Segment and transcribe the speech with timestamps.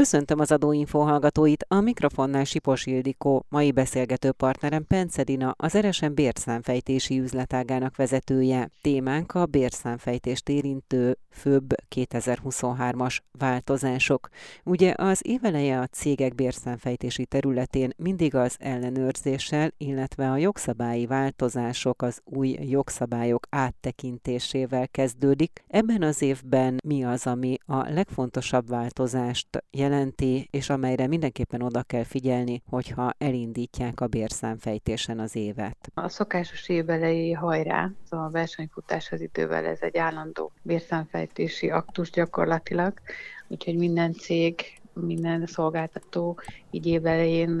[0.00, 7.20] Köszöntöm az adóinfo hallgatóit, a mikrofonnál Sipos Ildikó, mai beszélgető partnerem Pencedina, az Eresen bérszámfejtési
[7.20, 8.70] üzletágának vezetője.
[8.82, 14.28] Témánk a bérszámfejtést érintő főbb 2023-as változások.
[14.64, 22.20] Ugye az éveleje a cégek bérszámfejtési területén mindig az ellenőrzéssel, illetve a jogszabályi változások, az
[22.24, 25.64] új jogszabályok áttekintésével kezdődik.
[25.66, 32.04] Ebben az évben mi az, ami a legfontosabb változást jelenti, és amelyre mindenképpen oda kell
[32.04, 35.90] figyelni, hogyha elindítják a bérszámfejtésen az évet.
[35.94, 42.92] A szokásos évbelei hajrá, szóval a versenyfutás az idővel ez egy állandó bérszámfejtési aktus gyakorlatilag,
[43.48, 46.38] úgyhogy minden cég minden szolgáltató
[46.70, 47.60] így évelején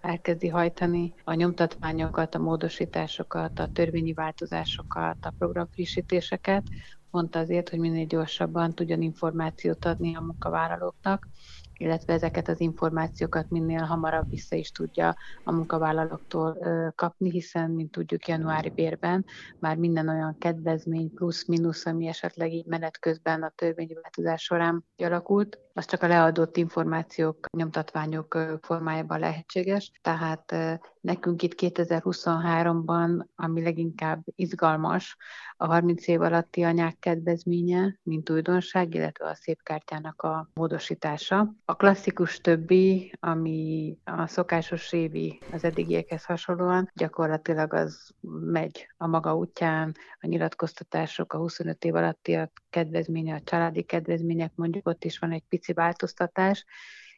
[0.00, 6.62] elkezdi hajtani a nyomtatványokat, a módosításokat, a törvényi változásokat, a programfrissítéseket,
[7.10, 11.28] pont azért, hogy minél gyorsabban tudjon információt adni a munkavállalóknak,
[11.76, 16.58] illetve ezeket az információkat minél hamarabb vissza is tudja a munkavállalóktól
[16.94, 19.24] kapni, hiszen, mint tudjuk, januári bérben
[19.58, 25.86] már minden olyan kedvezmény plusz-minusz, ami esetleg így menet közben a törvényváltozás során alakult, az
[25.86, 29.90] csak a leadott információk, nyomtatványok formájában lehetséges.
[30.02, 30.54] Tehát
[31.00, 35.16] nekünk itt 2023-ban, ami leginkább izgalmas,
[35.56, 41.54] a 30 év alatti anyák kedvezménye, mint újdonság, illetve a szép kártyának a módosítása.
[41.64, 49.36] A klasszikus többi, ami a szokásos évi az eddigiekhez hasonlóan, gyakorlatilag az megy a maga
[49.36, 55.18] útján, a nyilatkoztatások, a 25 év alatti a kedvezménye, a családi kedvezmények, mondjuk ott is
[55.18, 56.64] van egy pici változtatás,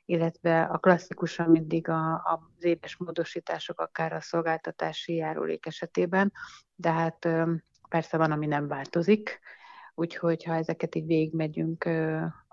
[0.05, 6.33] illetve a klasszikusan mindig a, az éves módosítások, akár a szolgáltatási járulék esetében,
[6.75, 7.29] de hát
[7.89, 9.41] persze van, ami nem változik,
[9.95, 11.85] úgyhogy ha ezeket így végigmegyünk,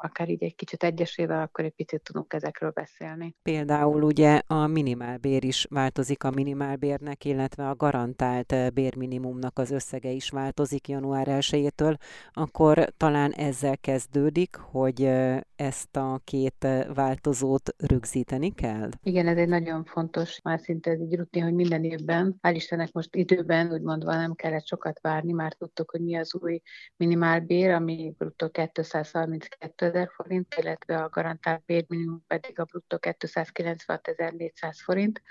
[0.03, 3.35] akár így egy kicsit egyesével, akkor egy picit tudunk ezekről beszélni.
[3.41, 10.29] Például ugye a minimálbér is változik a minimálbérnek, illetve a garantált bérminimumnak az összege is
[10.29, 11.97] változik január 1-től,
[12.33, 15.09] akkor talán ezzel kezdődik, hogy
[15.55, 18.89] ezt a két változót rögzíteni kell?
[19.03, 22.91] Igen, ez egy nagyon fontos, már szinte ez egy rutin, hogy minden évben, hál' Istennek
[22.91, 26.61] most időben, úgy mondva nem kellett sokat várni, már tudtuk, hogy mi az új
[26.95, 35.21] minimálbér, ami bruttó 232 ezer forint, illetve a garantált bérminimum pedig a bruttó 296.400 forint,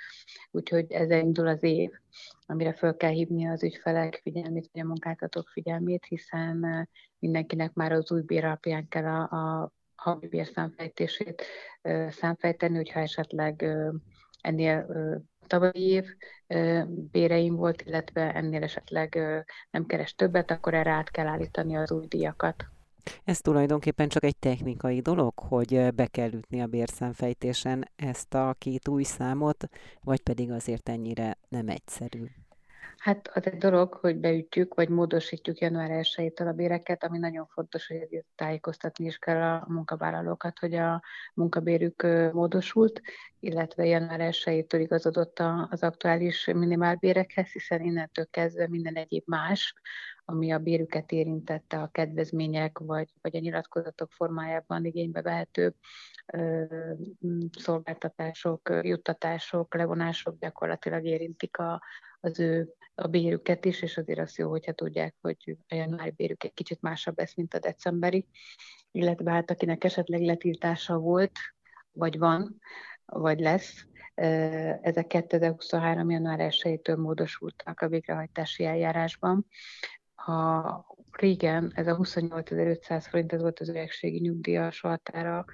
[0.50, 1.90] úgyhogy ez indul az év,
[2.46, 8.12] amire föl kell hívni az ügyfelek figyelmét, vagy a munkáltatók figyelmét, hiszen mindenkinek már az
[8.12, 11.42] új bér alapján kell a, a havi bérszámfejtését
[12.08, 13.64] számfejteni, hogyha esetleg
[14.40, 14.86] ennél
[15.46, 16.04] tavalyi év
[17.10, 19.18] béreim volt, illetve ennél esetleg
[19.70, 22.71] nem keres többet, akkor erre át kell állítani az új díjakat.
[23.24, 28.88] Ez tulajdonképpen csak egy technikai dolog, hogy be kell ütni a bérszámfejtésen ezt a két
[28.88, 29.68] új számot,
[30.00, 32.24] vagy pedig azért ennyire nem egyszerű?
[33.02, 37.86] Hát az egy dolog, hogy beütjük, vagy módosítjuk január 1 a béreket, ami nagyon fontos,
[37.86, 41.02] hogy tájékoztatni is kell a munkavállalókat, hogy a
[41.34, 43.00] munkabérük módosult,
[43.40, 49.74] illetve január 1 igazodott az aktuális minimálbérekhez, hiszen innentől kezdve minden egyéb más,
[50.32, 55.74] ami a bérüket érintette, a kedvezmények vagy, vagy a nyilatkozatok formájában igénybe vehető
[57.58, 61.82] szolgáltatások, juttatások, levonások gyakorlatilag érintik a,
[62.20, 66.44] az ő a bérüket is, és azért az jó, hogyha tudják, hogy a januári bérük
[66.44, 68.26] egy kicsit másabb lesz, mint a decemberi,
[68.90, 71.38] illetve hát akinek esetleg letiltása volt,
[71.92, 72.58] vagy van,
[73.04, 76.10] vagy lesz, ezek 2023.
[76.10, 79.46] január 1-től módosultak a végrehajtási eljárásban.
[80.26, 85.44] A régen ez a 28.500 forint, ez volt az öregségi nyugdíjas határa,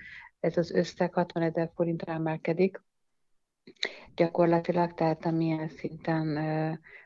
[0.41, 2.83] ez az összeg 60 ezer forintra emelkedik,
[4.15, 6.39] gyakorlatilag, tehát amilyen szinten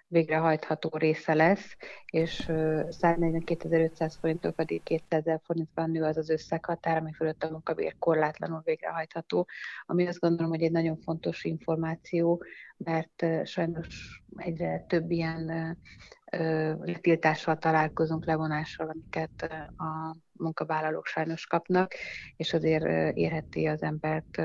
[0.06, 7.42] végrehajtható része lesz, és 142.500 forinttól pedig 200 forintban nő az az összeghatár, ami fölött
[7.42, 9.48] a munkabér korlátlanul végrehajtható,
[9.86, 12.44] ami azt gondolom, hogy egy nagyon fontos információ,
[12.76, 15.76] mert sajnos egyre több ilyen
[16.80, 21.92] letiltással találkozunk, levonással, amiket a munkavállalók sajnos kapnak,
[22.36, 24.42] és azért érheti az embert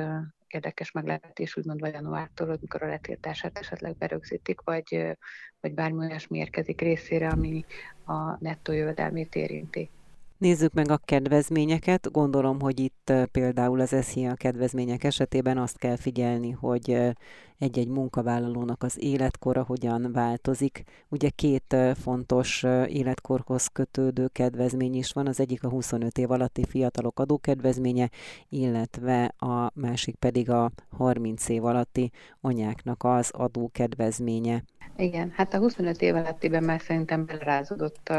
[0.48, 5.18] érdekes meglepetés, úgymond vagy januártól, amikor a letiltását esetleg berögzítik, vagy,
[5.62, 7.66] vagy bármi olyasmi érkezik részére, ami
[8.06, 9.90] a nettó jövedelmét érinti.
[10.38, 12.12] Nézzük meg a kedvezményeket.
[12.12, 17.16] Gondolom, hogy itt például az SZIA kedvezmények esetében azt kell figyelni, hogy
[17.60, 20.84] egy-egy munkavállalónak az életkora hogyan változik.
[21.10, 27.20] Ugye két fontos életkorhoz kötődő kedvezmény is van, az egyik a 25 év alatti fiatalok
[27.20, 28.10] adókedvezménye,
[28.50, 32.12] illetve a másik pedig a 30 év alatti
[32.42, 34.64] anyáknak az adókedvezménye.
[35.00, 38.14] Igen, hát a 25 év alattiben már szerintem belerázódott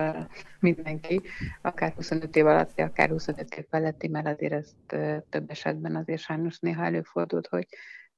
[0.61, 1.21] mindenki,
[1.63, 4.77] akár 25 év alatti, akár 25 év feletti, mert azért ezt
[5.29, 7.67] több esetben azért sajnos néha előfordult, hogy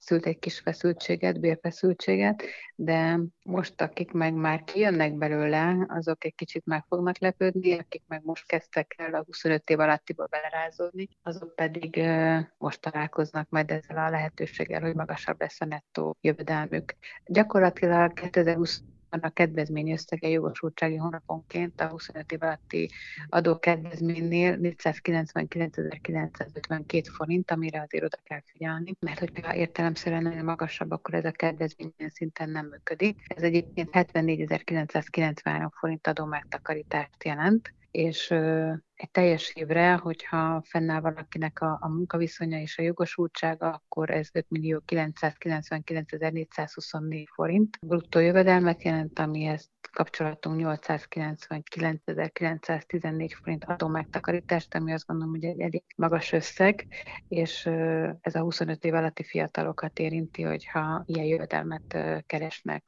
[0.00, 2.42] szült egy kis feszültséget, bérfeszültséget,
[2.74, 8.20] de most akik meg már kijönnek belőle, azok egy kicsit meg fognak lepődni, akik meg
[8.24, 12.02] most kezdtek el a 25 év alattiba belerázódni, azok pedig
[12.58, 16.94] most találkoznak majd ezzel a lehetőséggel, hogy magasabb lesz a nettó jövedelmük.
[17.24, 22.90] Gyakorlatilag 2020 a kedvezmény összege jogosultsági hónaponként a 25 év alatti
[23.28, 31.24] adókedvezménynél 499.952 forint, amire azért oda kell figyelni, mert hogyha értelemszerűen nagyon magasabb, akkor ez
[31.24, 33.20] a kedvezmény szinten nem működik.
[33.26, 38.30] Ez egyébként 74.993 forint adó megtakarítást jelent, és
[38.94, 44.46] egy teljes évre, hogyha fennáll valakinek a, a munkaviszonya és a jogosultsága, akkor ez 5
[44.48, 47.78] millió 999.424 forint.
[47.80, 55.82] Bruttó jövedelmet jelent, amihez kapcsolatunk 899.914 forint adó megtakarítást, ami azt gondolom, hogy egy elég
[55.96, 56.86] magas összeg,
[57.28, 57.66] és
[58.20, 61.96] ez a 25 év alatti fiatalokat érinti, hogyha ilyen jövedelmet
[62.26, 62.84] keresnek.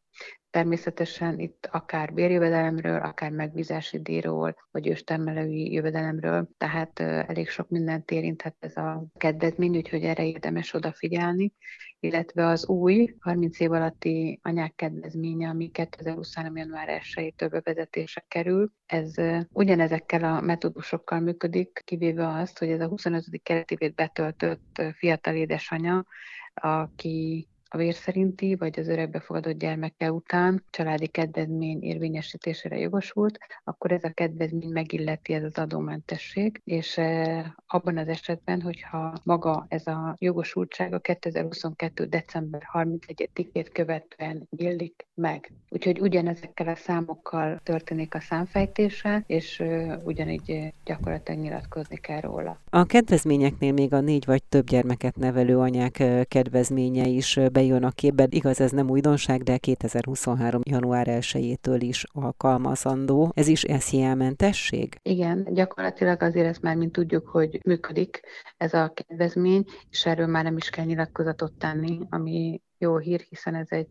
[0.52, 8.56] Természetesen itt akár bérjövedelemről, akár megbízási díjról, vagy őstermelői jövedelemről, tehát elég sok mindent érinthet
[8.58, 11.52] ez a kedvezmény, úgyhogy erre érdemes odafigyelni,
[12.00, 16.56] illetve az új 30 év alatti anyák kedvezménye, ami 2023.
[16.56, 19.14] január 1-től bevezetése kerül, ez
[19.52, 23.24] ugyanezekkel a metódusokkal működik, kivéve azt, hogy ez a 25.
[23.42, 26.04] keretévét betöltött fiatal édesanya,
[26.54, 34.04] aki a vér szerinti vagy az örökbefogadott gyermeke után családi kedvezmény érvényesítésére jogosult, akkor ez
[34.04, 40.16] a kedvezmény megilleti ez az adómentesség, és e, abban az esetben, hogyha maga ez a
[40.18, 42.04] jogosultság a 2022.
[42.04, 45.52] december 31-ét követően illik meg.
[45.68, 52.60] Úgyhogy ugyanezekkel a számokkal történik a számfejtése, és e, ugyanígy gyakorlatilag nyilatkozni kell róla.
[52.70, 57.90] A kedvezményeknél még a négy vagy több gyermeket nevelő anyák kedvezménye is be bejön a
[57.90, 58.26] képbe.
[58.30, 60.60] Igaz, ez nem újdonság, de 2023.
[60.64, 63.32] január 1-től is alkalmazandó.
[63.34, 64.96] Ez is SZIA-mentesség?
[65.02, 68.20] Igen, gyakorlatilag azért ezt már mint tudjuk, hogy működik
[68.56, 73.54] ez a kedvezmény, és erről már nem is kell nyilatkozatot tenni, ami jó hír, hiszen
[73.54, 73.88] ez egy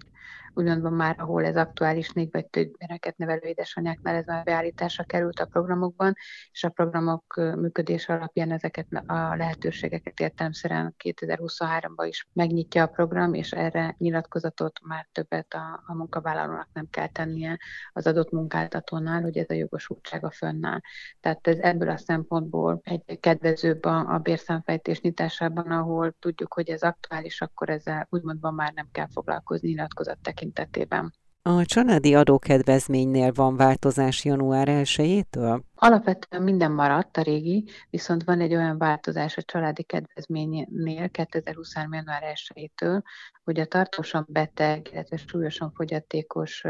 [0.53, 5.39] úgymond már, ahol ez aktuális négy vagy több gyereket nevelő édesanyáknál ez már beállításra került
[5.39, 6.13] a programokban,
[6.51, 13.51] és a programok működése alapján ezeket a lehetőségeket értelemszerűen 2023-ban is megnyitja a program, és
[13.51, 17.59] erre nyilatkozatot már többet a, a munkavállalónak nem kell tennie
[17.93, 20.79] az adott munkáltatónál, hogy ez a jogosultsága fönnáll.
[21.19, 26.81] Tehát ez ebből a szempontból egy kedvezőbb a, a bérszámfejtés nyitásában, ahol tudjuk, hogy ez
[26.81, 31.13] aktuális, akkor ezzel úgymond már nem kell foglalkozni nyilatkozat tekintetében.
[31.42, 35.62] A családi adókedvezménynél van változás január 1-től?
[35.83, 41.94] Alapvetően minden maradt a régi, viszont van egy olyan változás a családi kedvezménynél 2023.
[41.94, 43.01] január 1-től,
[43.44, 46.63] hogy a tartósan beteg, illetve súlyosan fogyatékos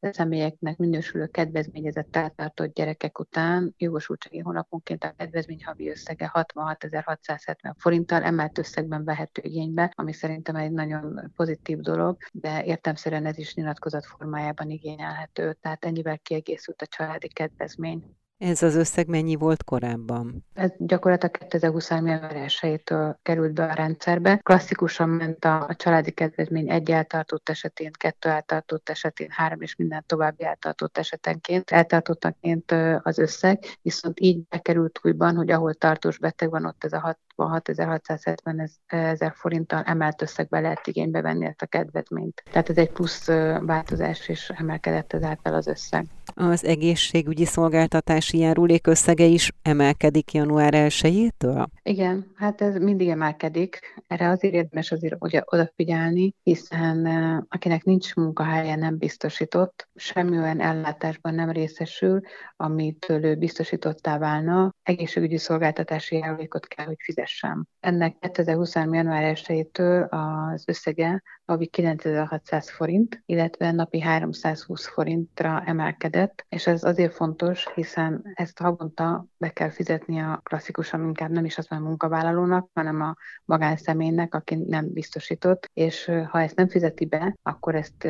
[0.00, 8.58] személyeknek minősülő kedvezményezett eltartott gyerekek után jogosultsági hónaponként a kedvezmény havi összege 66.670 forinttal emelt
[8.58, 14.70] összegben vehető igénybe, ami szerintem egy nagyon pozitív dolog, de értemszerűen ez is nyilatkozat formájában
[14.70, 18.16] igényelhető, tehát ennyivel kiegészült a családi kedvezmény.
[18.38, 20.44] Ez az összeg mennyi volt korábban?
[20.54, 22.06] Ez gyakorlatilag 2023.
[22.06, 22.82] január 1
[23.22, 24.36] került be a rendszerbe.
[24.36, 30.04] Klasszikusan ment a, a családi kedvezmény egy eltartott esetén, kettő eltartott esetén, három és minden
[30.06, 36.66] további eltartott esetenként, eltartottaként az összeg, viszont így bekerült újban, hogy ahol tartós beteg van,
[36.66, 36.98] ott ez a
[37.36, 42.42] 66.670 ezer forinttal emelt összegbe lehet igénybe venni ezt a kedvezményt.
[42.50, 43.26] Tehát ez egy plusz
[43.60, 46.06] változás, és emelkedett ezáltal az összeg.
[46.34, 51.66] Az egészségügyi szolgáltatási járulék összege is emelkedik január 1-től?
[51.82, 54.02] Igen, hát ez mindig emelkedik.
[54.06, 57.06] Erre azért érdemes azért ugye odafigyelni, hiszen
[57.48, 62.20] akinek nincs munkahelye nem biztosított, semmi olyan ellátásban nem részesül,
[62.56, 67.66] amitől ő biztosítottá válna, egészségügyi szolgáltatási járulékot kell, hogy fizet fizessem.
[67.80, 68.94] Ennek 2023.
[68.94, 77.14] január 1-től az összege havi 9600 forint, illetve napi 320 forintra emelkedett, és ez azért
[77.14, 82.68] fontos, hiszen ezt havonta be kell fizetni a klasszikusan inkább nem is az a munkavállalónak,
[82.74, 88.08] hanem a magánszemélynek, aki nem biztosított, és ha ezt nem fizeti be, akkor ezt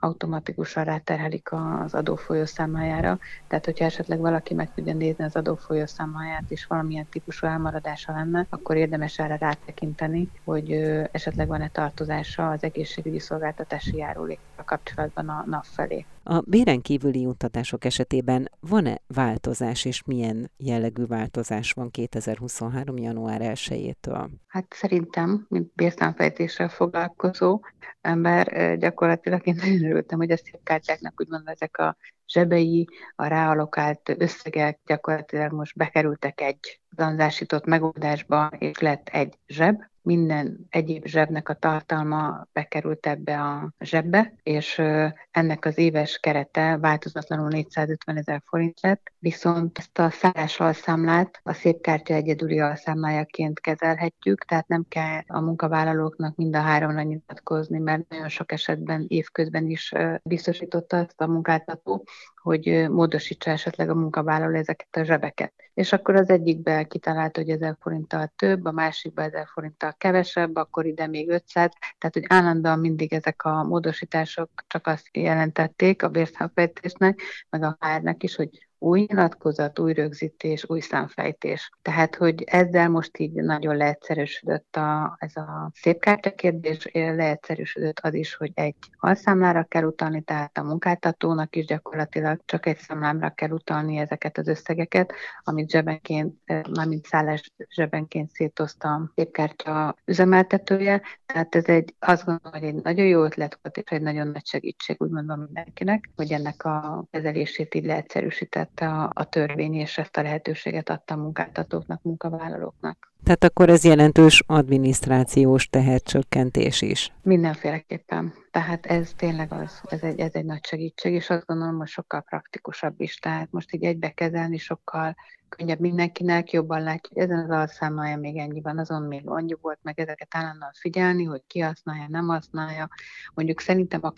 [0.00, 3.18] automatikusan ráterhelik az adófolyószámlájára.
[3.46, 8.76] Tehát, hogyha esetleg valaki meg tudja nézni az adófolyószámláját, és valamilyen típusú elmaradása lenne, akkor
[8.76, 10.72] érdemes erre rátekinteni, hogy
[11.12, 16.06] esetleg van-e tartozása az egészségügyi szolgáltatási járulékkal kapcsolatban a NAV felé.
[16.22, 22.96] A béren kívüli juttatások esetében van-e változás, és milyen jellegű változás van 2023.
[22.96, 24.28] január 1-től?
[24.46, 27.60] Hát szerintem, mint bérszámfejtéssel foglalkozó
[28.00, 31.96] ember, gyakorlatilag én nagyon örültem, hogy a szépkártyáknak úgymond ezek a
[32.26, 40.66] zsebei, a ráalokált összegek gyakorlatilag most bekerültek egy zanzásított megoldásba, és lett egy zseb, minden
[40.70, 44.82] egyéb zsebnek a tartalma bekerült ebbe a zsebbe, és
[45.30, 51.52] ennek az éves kerete változatlanul 450 ezer forint lett, viszont ezt a szállás alszámlát a
[51.52, 58.08] szép kártya egyedüli alszámlájaként kezelhetjük, tehát nem kell a munkavállalóknak mind a háromra nyilatkozni, mert
[58.08, 62.04] nagyon sok esetben évközben is biztosította ezt a munkáltató,
[62.42, 65.65] hogy módosítsa esetleg a munkavállaló ezeket a zsebeket.
[65.76, 70.86] És akkor az egyikbe kitalálta, hogy 1000 forinttal több, a másikba 1000 forinttal kevesebb, akkor
[70.86, 77.20] ide még 500, tehát hogy állandóan mindig ezek a módosítások csak azt jelentették a bérszámfejtésnek,
[77.50, 81.70] meg a hárnak is, hogy új nyilatkozat, új rögzítés, új számfejtés.
[81.82, 88.14] Tehát, hogy ezzel most így nagyon leegyszerűsödött a, ez a szép kártya kérdés, leegyszerűsödött az
[88.14, 93.50] is, hogy egy alszámlára kell utalni, tehát a munkáltatónak is gyakorlatilag csak egy számlámra kell
[93.50, 96.34] utalni ezeket az összegeket, amit zsebenként,
[96.70, 101.02] mármint szállás zsebenként szétozta a kártya üzemeltetője.
[101.26, 104.46] Tehát ez egy, azt gondolom, hogy egy nagyon jó ötlet volt, és egy nagyon nagy
[104.46, 109.98] segítség, úgy mondom mindenkinek, hogy ennek a kezelését így leegyszerűsített tette a, a törvény, és
[109.98, 113.14] ezt a lehetőséget adta a munkáltatóknak, munkavállalóknak.
[113.22, 117.12] Tehát akkor ez jelentős adminisztrációs tehercsökkentés is.
[117.22, 118.32] Mindenféleképpen.
[118.50, 122.20] Tehát ez tényleg az, ez egy, ez egy nagy segítség, és azt gondolom, hogy sokkal
[122.20, 123.16] praktikusabb is.
[123.16, 125.16] Tehát most így egybe kezelni sokkal
[125.48, 129.78] könnyebb mindenkinek, jobban látja, hogy ezen az alszámolja még ennyi van, azon még annyi volt,
[129.82, 132.88] meg ezeket állandóan figyelni, hogy ki használja, nem használja.
[133.34, 134.10] Mondjuk szerintem a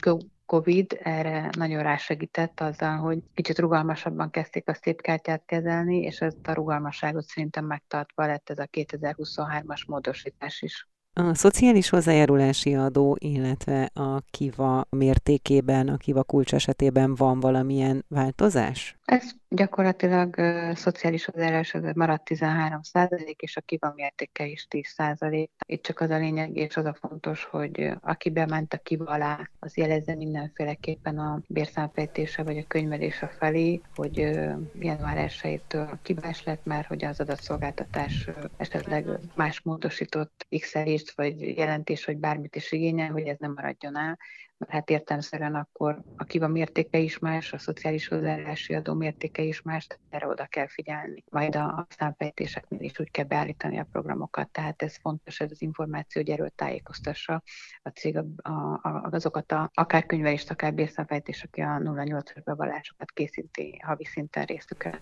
[0.49, 6.47] COVID erre nagyon rásegített azzal, hogy kicsit rugalmasabban kezdték a szép kártyát kezelni, és ezt
[6.47, 10.89] a rugalmasságot szerintem megtartva lett ez a 2023-as módosítás is.
[11.13, 18.98] A szociális hozzájárulási adó, illetve a kiva mértékében, a kiva kulcs esetében van valamilyen változás?
[19.09, 25.51] Ez gyakorlatilag uh, szociális hozzájárulás maradt 13 százalék, és a kiva mértéke is 10 százalék.
[25.67, 29.51] Itt csak az a lényeg, és az a fontos, hogy aki bement a kiva alá,
[29.59, 36.65] az jelezze mindenféleképpen a bérszámfejtése vagy a könyvelése felé, hogy uh, január 1-től kibás lett,
[36.65, 40.75] mert hogy az adatszolgáltatás uh, esetleg más módosított x
[41.15, 44.19] vagy jelentés, vagy bármit is igényel, hogy ez nem maradjon el,
[44.59, 49.63] mert hát értelmszerűen akkor a kiva mértéke is más, a szociális hozzáállási adó mértéke is
[49.63, 51.25] más, erre oda kell figyelni.
[51.31, 56.23] Majd a számfejtéseknél is úgy kell beállítani a programokat, tehát ez fontos, ez az információ,
[56.23, 57.43] hogy erről tájékoztassa
[57.83, 63.81] a cég a, a, azokat a, akár könyvelést, akár bérszámfejtés, aki a 08 bevallásokat készíti
[63.85, 65.01] havi szinten részükre.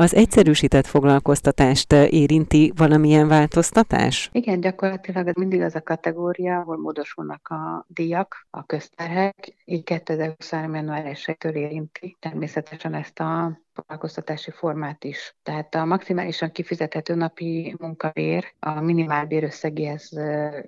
[0.00, 4.28] Az egyszerűsített foglalkoztatást érinti valamilyen változtatás?
[4.32, 10.74] Igen, gyakorlatilag mindig az a kategória, ahol módosulnak a díjak, a közterhek, így 2023.
[10.74, 15.36] január 1-től érinti természetesen ezt a foglalkoztatási formát is.
[15.42, 20.10] Tehát a maximálisan kifizethető napi munkabér a minimálbér összegéhez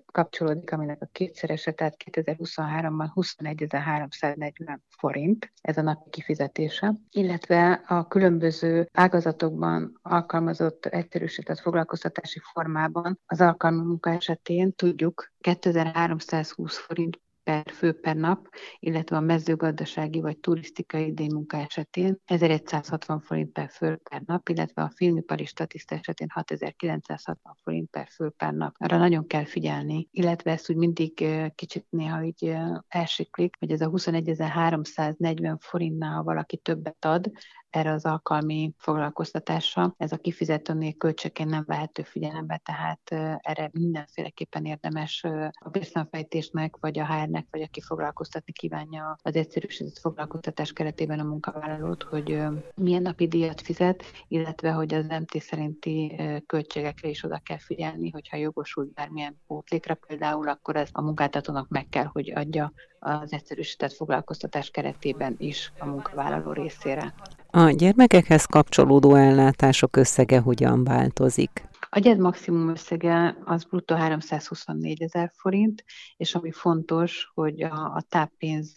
[0.06, 8.88] kapcsolódik, aminek a kétszerese, tehát 2023-ban 21.340 forint, ez a napi kifizetése, illetve a különböző
[8.92, 18.16] ágazatokban alkalmazott egyszerűsített foglalkoztatási formában az alkalmi munka esetén tudjuk 2320 forint per fő per
[18.16, 24.82] nap, illetve a mezőgazdasági vagy turisztikai idénymunka esetén 1160 forint per fő per nap, illetve
[24.82, 28.74] a filmipari statiszta esetén 6960 forint per fő per nap.
[28.78, 32.56] Arra nagyon kell figyelni, illetve ezt úgy mindig kicsit néha így
[32.88, 37.30] elsiklik, hogy ez a 21.340 forintnál, ha valaki többet ad,
[37.72, 39.94] erre az alkalmi foglalkoztatásra.
[39.96, 45.24] Ez a kifizetőnél költségként nem vehető figyelembe, tehát erre mindenféleképpen érdemes
[45.64, 52.02] a bérszámfejtésnek, vagy a HR-nek, vagy aki foglalkoztatni kívánja az egyszerűsített foglalkoztatás keretében a munkavállalót,
[52.02, 52.42] hogy
[52.74, 58.36] milyen napi díjat fizet, illetve hogy az MT szerinti költségekre is oda kell figyelni, hogyha
[58.36, 64.70] jogosult bármilyen pótlékra például, akkor ez a munkáltatónak meg kell, hogy adja az egyszerűsített foglalkoztatás
[64.70, 67.14] keretében is a munkavállaló részére.
[67.54, 71.68] A gyermekekhez kapcsolódó ellátások összege hogyan változik?
[71.90, 75.84] A gyed maximum összege az bruttó 324 ezer forint,
[76.16, 78.76] és ami fontos, hogy a, a táppénz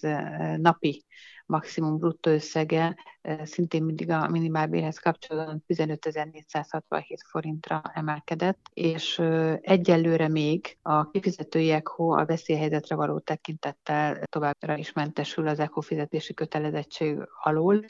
[0.58, 1.05] napi
[1.46, 2.96] maximum bruttó összege
[3.44, 9.20] szintén mindig a minimálbérhez kapcsolatban 15.467 forintra emelkedett, és
[9.62, 16.34] egyelőre még a kifizetői ECHO a veszélyhelyzetre való tekintettel továbbra is mentesül az ECHO fizetési
[16.34, 17.86] kötelezettség alól,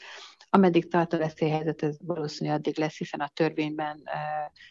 [0.50, 4.02] Ameddig tart a veszélyhelyzet, ez valószínűleg addig lesz, hiszen a törvényben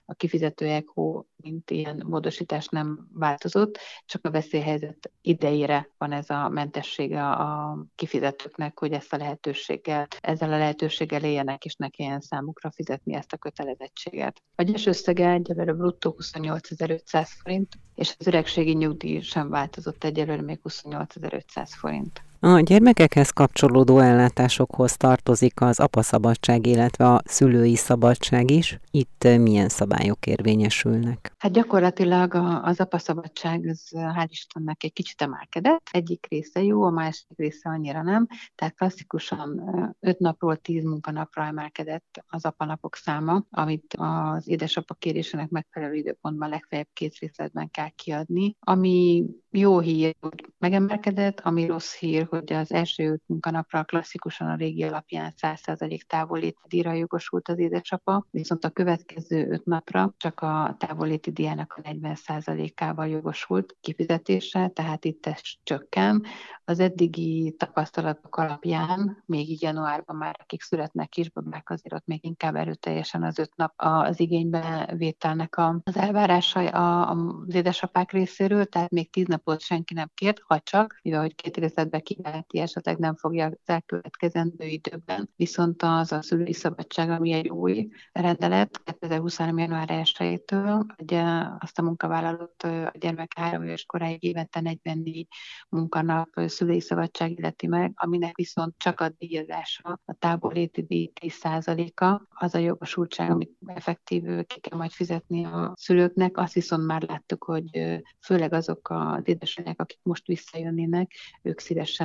[0.05, 6.49] a kifizető ECHO, mint ilyen módosítás nem változott, csak a veszélyhelyzet idejére van ez a
[6.49, 12.71] mentessége a kifizetőknek, hogy ezt a lehetőséggel, ezzel a lehetőséggel éljenek, és ne kelljen számukra
[12.71, 14.41] fizetni ezt a kötelezettséget.
[14.55, 20.59] A gyes összege egyelőre bruttó 28.500 forint, és az öregségi nyugdíj sem változott egyelőre még
[20.63, 22.21] 28.500 forint.
[22.47, 28.79] A gyermekekhez kapcsolódó ellátásokhoz tartozik az apaszabadság, illetve a szülői szabadság is.
[28.91, 31.33] Itt milyen szabályok érvényesülnek?
[31.37, 32.33] Hát gyakorlatilag
[32.63, 35.89] az apaszabadság, az hál' Istennek egy kicsit emelkedett.
[35.91, 38.27] Egyik része jó, a másik része annyira nem.
[38.55, 39.61] Tehát klasszikusan
[39.99, 46.89] 5 napról 10 munkanapra emelkedett az apanapok száma, amit az édesapa kérésének megfelelő időpontban legfeljebb
[46.93, 48.55] két részletben kell kiadni.
[48.59, 54.83] Ami jó hír, hogy megemelkedett, ami rossz hír, hogy az első munkanapra klasszikusan a régi
[54.83, 61.31] alapján 100% távolléti díjra jogosult az édesapa, viszont a következő öt napra csak a távolléti
[61.31, 66.23] díjának a 40%-ával jogosult kifizetése, tehát itt ez csökken.
[66.65, 72.55] Az eddigi tapasztalatok alapján, még így januárban már akik születnek kisbabák, azért ott még inkább
[72.55, 79.27] erőteljesen az öt nap az igénybe vételnek az elvárása az édesapák részéről, tehát még tíz
[79.27, 83.45] napot senki nem kért, ha csak, mivel hogy két részletbe ki kiveheti, esetleg nem fogja
[83.45, 85.29] az elkövetkezendő időben.
[85.35, 89.57] Viszont az a szülői szabadság, ami egy új rendelet 2023.
[89.57, 91.23] január 1-től, ugye
[91.59, 95.27] azt a munkavállalót a gyermek három éves koráig évente 44
[95.69, 102.55] munkanap szülői szabadság illeti meg, aminek viszont csak a díjazása, a távoléti díj 10%-a, az
[102.55, 106.37] a jogosultság, amit effektív ki kell majd fizetni a szülőknek.
[106.37, 112.04] Azt viszont már láttuk, hogy főleg azok az édesanyák, akik most visszajönnének, ők szívesen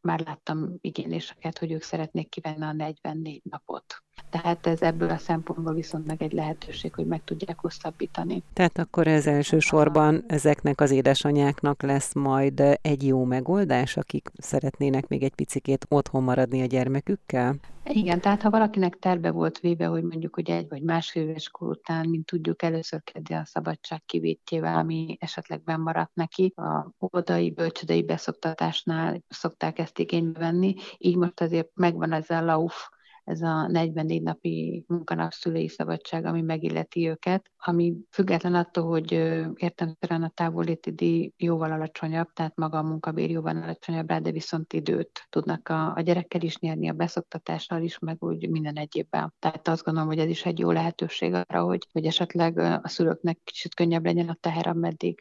[0.00, 4.02] már láttam igényléseket, hogy ők szeretnék kivenni a 44 napot.
[4.30, 8.42] Tehát ez ebből a szempontból viszont meg egy lehetőség, hogy meg tudják hosszabbítani.
[8.52, 15.22] Tehát akkor ez elsősorban ezeknek az édesanyáknak lesz majd egy jó megoldás, akik szeretnének még
[15.22, 17.56] egy picikét otthon maradni a gyermekükkel?
[17.90, 21.68] Igen, tehát ha valakinek terve volt véve, hogy mondjuk, hogy egy vagy másfél éves kor
[21.68, 28.02] után, mint tudjuk, először kezdi a szabadság kivétjével, ami esetleg maradt neki, a óvodai, bölcsödei
[28.02, 32.88] beszoktatásnál szokták ezt igénybe venni, így most azért megvan ez a lauf
[33.28, 39.12] ez a 44 napi munkanap szülői szabadság, ami megilleti őket, ami független attól, hogy
[39.54, 44.72] értemszerűen a távoléti díj jóval alacsonyabb, tehát maga a munkabér jóval alacsonyabb rá, de viszont
[44.72, 49.34] időt tudnak a, a gyerekkel is nyerni, a beszoktatással is, meg úgy minden egyébben.
[49.38, 53.38] Tehát azt gondolom, hogy ez is egy jó lehetőség arra, hogy, hogy esetleg a szülőknek
[53.44, 55.20] kicsit könnyebb legyen a teher, ameddig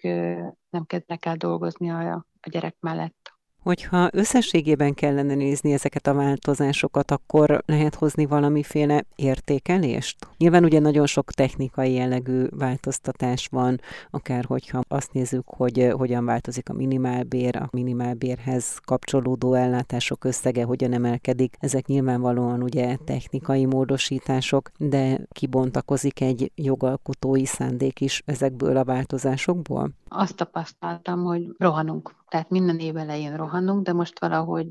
[0.69, 3.36] nem kezdnek el dolgozni a, a gyerek mellett.
[3.63, 10.27] Hogyha összességében kellene nézni ezeket a változásokat, akkor lehet hozni valamiféle értékelést?
[10.37, 16.69] Nyilván ugye nagyon sok technikai jellegű változtatás van, akár hogyha azt nézzük, hogy hogyan változik
[16.69, 21.55] a minimálbér, a minimálbérhez kapcsolódó ellátások összege hogyan emelkedik.
[21.59, 29.89] Ezek nyilvánvalóan ugye technikai módosítások, de kibontakozik egy jogalkotói szándék is ezekből a változásokból?
[30.07, 32.16] Azt tapasztaltam, hogy rohanunk.
[32.27, 34.69] Tehát minden év elején rohanunk, de most valahogy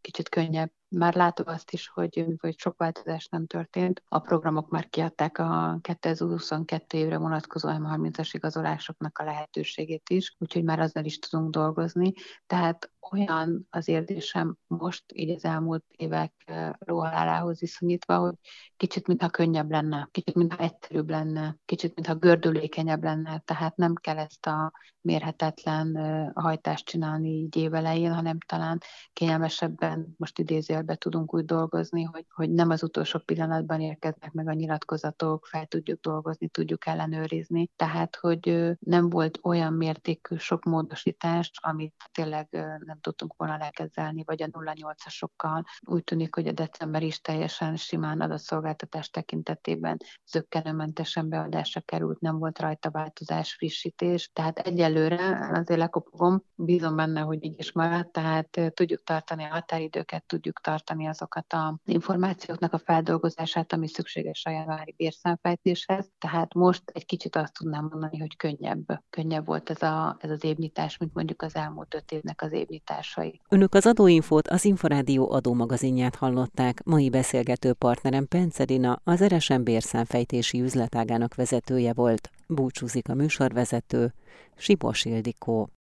[0.00, 4.02] kicsit könnyebb már látom azt is, hogy, hogy sok változás nem történt.
[4.08, 10.80] A programok már kiadták a 2022 évre vonatkozó M30-as igazolásoknak a lehetőségét is, úgyhogy már
[10.80, 12.12] azzal is tudunk dolgozni.
[12.46, 16.32] Tehát olyan az érzésem most, így az elmúlt évek
[16.78, 18.34] rohalálához viszonyítva, hogy
[18.76, 24.18] kicsit mintha könnyebb lenne, kicsit mintha egyszerűbb lenne, kicsit mintha gördülékenyebb lenne, tehát nem kell
[24.18, 25.96] ezt a mérhetetlen
[26.34, 28.78] hajtást csinálni így évelején, hanem talán
[29.12, 34.52] kényelmesebben, most idézőjelben tudunk úgy dolgozni, hogy, hogy nem az utolsó pillanatban érkeznek meg a
[34.52, 37.70] nyilatkozatok, fel tudjuk dolgozni, tudjuk ellenőrizni.
[37.76, 42.48] Tehát, hogy nem volt olyan mértékű sok módosítás, amit tényleg
[42.92, 45.64] nem tudtunk volna lekezelni, vagy a 08-asokkal.
[45.80, 52.58] Úgy tűnik, hogy a december is teljesen simán adatszolgáltatás tekintetében zöggenőmentesen beadásra került, nem volt
[52.58, 54.30] rajta változás, frissítés.
[54.32, 60.24] Tehát egyelőre azért lekopogom, bízom benne, hogy így is marad, tehát tudjuk tartani a határidőket,
[60.24, 66.10] tudjuk tartani azokat a információknak a feldolgozását, ami szükséges a januári bérszámfejtéshez.
[66.18, 70.44] Tehát most egy kicsit azt tudnám mondani, hogy könnyebb, könnyebb volt ez, a, ez az
[70.44, 73.40] évnyitás, mint mondjuk az elmúlt öt évnek az évnyitás társai.
[73.48, 76.82] Önök az Adóinfót, az Inforádió adómagazinját hallották.
[76.84, 82.30] Mai beszélgető partnerem Pencedina, az RSM bérszámfejtési üzletágának vezetője volt.
[82.46, 84.14] Búcsúzik a műsorvezető,
[84.56, 85.68] Sipos Ildikó.